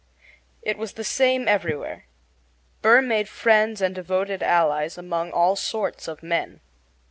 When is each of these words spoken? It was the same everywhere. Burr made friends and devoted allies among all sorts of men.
It 0.63 0.79
was 0.79 0.93
the 0.93 1.03
same 1.03 1.47
everywhere. 1.47 2.05
Burr 2.81 3.03
made 3.03 3.29
friends 3.29 3.83
and 3.83 3.93
devoted 3.93 4.41
allies 4.41 4.97
among 4.97 5.31
all 5.31 5.55
sorts 5.55 6.07
of 6.07 6.23
men. 6.23 6.59